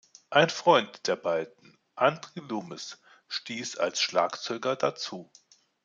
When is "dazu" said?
4.75-5.29